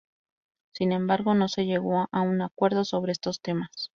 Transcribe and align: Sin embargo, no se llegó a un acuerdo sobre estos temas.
Sin 0.73 0.93
embargo, 0.93 1.35
no 1.35 1.47
se 1.47 1.67
llegó 1.67 2.07
a 2.11 2.21
un 2.21 2.41
acuerdo 2.41 2.85
sobre 2.85 3.11
estos 3.11 3.39
temas. 3.39 3.89